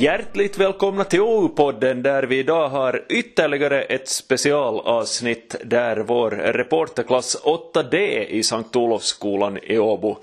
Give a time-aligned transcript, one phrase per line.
[0.00, 7.96] Hjärtligt välkomna till OU-podden där vi idag har ytterligare ett specialavsnitt där vår reporterklass 8D
[8.24, 10.16] i Sankt Olofsskolan i Åbo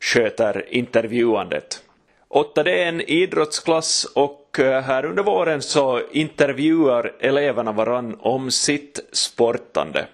[0.00, 1.82] sköter intervjuandet.
[2.30, 9.00] 8D är en idrottsklass och eh, här under våren så intervjuar eleverna varann om sitt
[9.12, 10.06] sportande.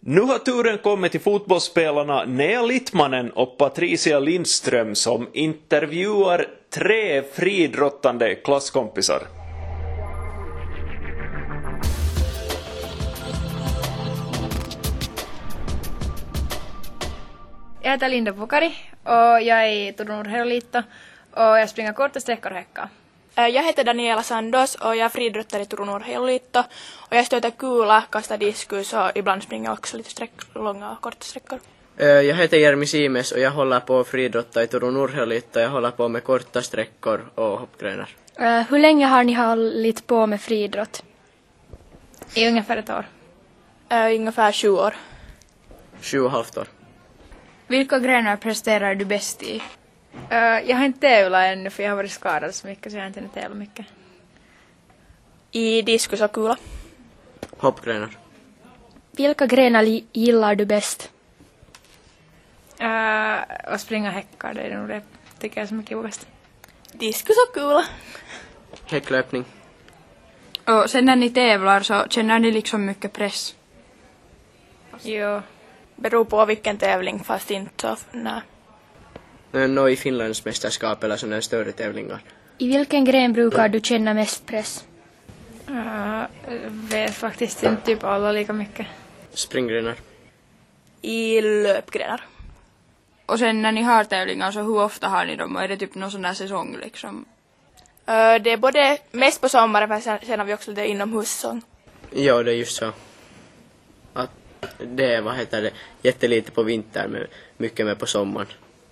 [0.00, 8.34] Nu har turen kommit till fotbollsspelarna Nea Littmanen och Patricia Lindström som intervjuar tre fridrottande
[8.34, 9.22] klasskompisar.
[17.82, 19.12] Jag heter Linda Pukari och
[19.42, 20.78] jag är i Turun Urheiluliitto
[21.30, 22.88] och jag springer korta sträckor och häckar.
[23.36, 26.58] Eh, Jag heter Daniela Sandos och jag är friidrottare i Turun Urheiluliitto.
[27.10, 31.00] Och jag stöter kula, kastar diskus och ibland springer jag också lite sträck, långa och
[31.00, 31.58] korta sträckor.
[31.96, 35.60] Eh, Jag heter Jeremy Simes och jag håller på att friidrotta i Turun Urheiluliitto.
[35.60, 38.08] Jag håller på med korta sträckor och hoppgrenar.
[38.36, 41.02] Eh, hur länge har ni hållit på med friidrott?
[42.34, 43.04] I ungefär ett år.
[43.88, 44.94] Äh, ungefär 20 år.
[46.00, 46.66] Sju och halvt år.
[47.66, 49.62] Vilka grenar presterar du bäst i?
[50.30, 53.02] Eh, jag har inte tävlat ännu för jag har varit skadad så mycket så jag
[53.02, 53.86] har inte hunnit tävla mycket.
[55.50, 56.56] I diskus och kula.
[57.56, 58.10] Hoppgrenar.
[59.16, 59.82] Vilka grenar
[60.12, 61.10] gillar du bäst?
[62.82, 65.02] Uh, och springa häckar, det är nog det
[65.42, 66.26] tycker jag är så mycket roligast.
[66.92, 67.84] Diskus och kula.
[68.86, 69.44] Häcklöpning.
[70.64, 73.54] Och sen när ni tävlar så känner ni liksom mycket press?
[75.02, 75.40] Jo.
[75.96, 78.40] Beror på vilken tävling fast inte så, nej.
[79.52, 82.20] Eh, Nå i Finlands mästerskap eller sådana större tävlingar.
[82.58, 84.84] I vilken gren brukar du känna mest press?
[85.70, 86.24] Uh,
[86.68, 88.86] vet faktiskt inte typ alla lika mycket.
[89.34, 89.94] Springgrenar.
[91.02, 92.24] I löpgrenar.
[93.32, 95.56] Och sen när ni har tävlingar så hur ofta har ni dem?
[95.56, 97.24] Och är det typ någon sån där säsong liksom?
[98.06, 101.62] Äh, det är både mest på sommaren men sen, sen har vi också lite inomhussäsong.
[102.10, 102.92] Ja, det är just så.
[104.12, 104.30] Att
[104.78, 105.70] det är, vad heter det,
[106.02, 107.26] jättelite på vintern men
[107.56, 108.46] mycket mer på sommaren.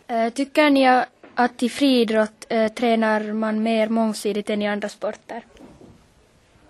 [0.07, 1.03] Eh, tycker ni
[1.35, 5.43] att i friidrott eh, tränar man mer mångsidigt än i andra sporter?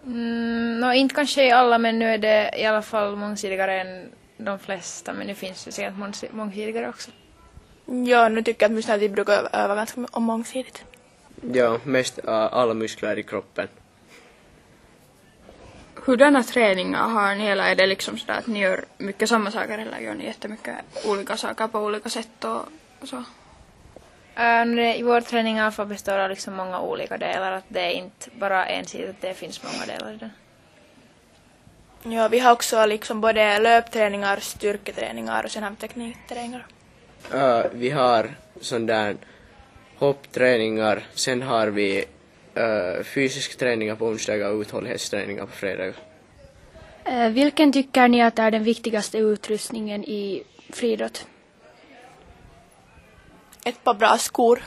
[0.07, 4.09] Mm, no, inte kanske i alla men nu är det i alla fall mångsidigare än
[4.37, 7.11] de flesta men det finns ju säkert mångsi- mångsidigare också.
[7.91, 10.85] Ja, nu tycker jag att vi brukar öva, öva ganska om mångsidigt.
[11.53, 13.69] Ja, mest uh, alla muskler i kroppen.
[15.95, 19.79] Hurdana träningar har ni eller är det liksom sådär att ni gör mycket samma saker
[19.79, 20.75] eller gör ni jättemycket
[21.07, 22.63] olika saker på olika sätt och,
[23.01, 23.25] och så?
[24.97, 28.67] I vår träning fall består av liksom många olika delar, att det är inte bara
[28.67, 30.31] ensidigt, att det finns många delar i den.
[32.15, 36.67] Ja, vi har också liksom både löpträningar, styrketräningar och sen har vi teknikträningar.
[37.35, 39.17] Uh, vi har sån där
[39.97, 42.05] hoppträningar, sen har vi
[42.59, 45.95] uh, fysisk träningar på onsdagar och uthållighetsträningar på fredagar.
[47.05, 51.27] Eh, vilken tycker ni att är den viktigaste utrustningen i friidrott?
[53.65, 54.63] ett par bra skor.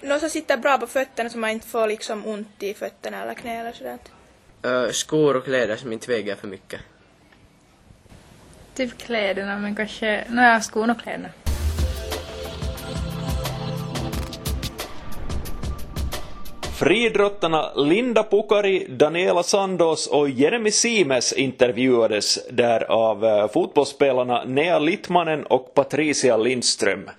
[0.00, 3.34] Någon som sitter bra på fötterna så man inte får liksom ont i fötterna eller
[3.34, 3.98] knä eller sådär.
[4.66, 6.80] Uh, skor och kläder som inte väger för mycket.
[8.74, 11.28] Typ kläderna men kanske, nåja skon och kläderna.
[16.80, 25.46] Friidrottarna Linda Pukari, Daniela Sandos och Jeremy Simes intervjuades där av eh, fotbollsspelarna Nea Littmanen
[25.46, 27.10] och Patricia Lindström.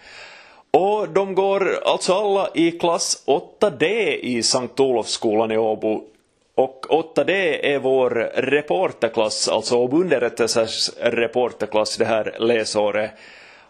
[0.72, 3.86] Och de går alltså alla i klass 8D
[4.22, 6.04] i Sankt Olofsskolan i Åbo.
[6.56, 7.30] Och 8D
[7.64, 13.12] är vår reporterklass, alltså Åbo underrättelsers reporterklass det här läsåret.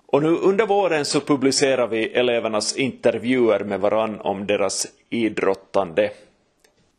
[0.06, 6.12] Och nu under våren så publicerar vi elevernas intervjuer med varann om deras idrottande.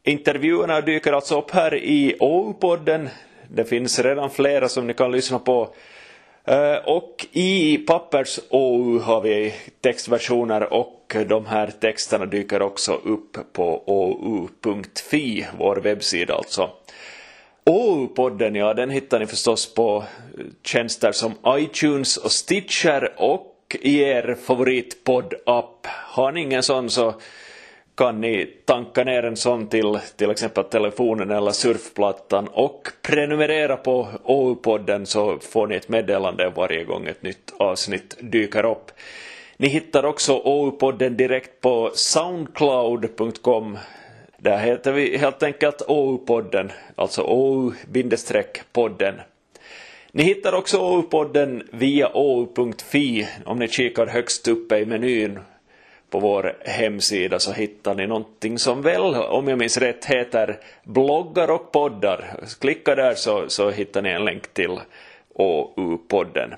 [0.04, 3.08] Intervjuerna dyker alltså upp här i OU-podden.
[3.48, 5.74] Det finns redan flera som ni kan lyssna på.
[6.44, 13.52] Eh, och i pappers OU har vi textversioner och de här texterna dyker också upp
[13.52, 16.70] på ou.fi, vår webbsida alltså.
[17.64, 20.04] OU-podden, ja den hittar ni förstås på
[20.62, 25.86] tjänster som iTunes och Stitcher och i er favoritpodd-app.
[25.86, 27.14] Har ni ingen sån så
[27.94, 34.08] kan ni tanka ner en sån till till exempel telefonen eller surfplattan och prenumerera på
[34.24, 38.90] OU-podden så får ni ett meddelande varje gång ett nytt avsnitt dyker upp.
[39.56, 43.78] Ni hittar också OU-podden direkt på soundcloud.com
[44.38, 49.14] där heter vi helt enkelt OU-podden, alltså OU-podden.
[50.12, 55.38] Ni hittar också OU-podden via ou.fi om ni kikar högst uppe i menyn
[56.12, 61.50] på vår hemsida så hittar ni någonting som väl, om jag minns rätt, heter bloggar
[61.50, 62.36] och poddar.
[62.60, 64.80] Klicka där så, så hittar ni en länk till
[65.34, 66.54] OU-podden.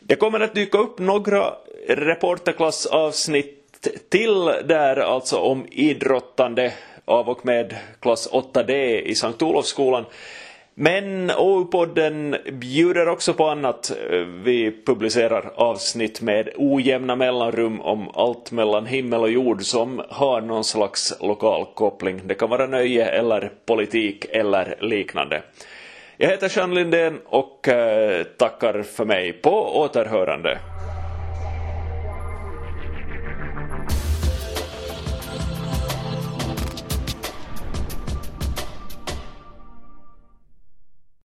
[0.00, 1.54] Det kommer att dyka upp några
[1.88, 6.72] reporterklassavsnitt till där alltså om idrottande
[7.04, 10.04] av och med klass 8D i Sankt Olofsskolan.
[10.76, 13.92] Men OU-podden bjuder också på annat.
[14.44, 20.64] Vi publicerar avsnitt med ojämna mellanrum om allt mellan himmel och jord som har någon
[20.64, 22.20] slags lokal koppling.
[22.24, 25.42] Det kan vara nöje eller politik eller liknande.
[26.16, 30.58] Jag heter Jean Lindén och eh, tackar för mig på återhörande.